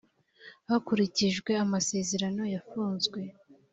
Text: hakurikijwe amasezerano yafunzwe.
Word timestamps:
hakurikijwe 0.69 1.51
amasezerano 1.63 2.43
yafunzwe. 2.53 3.19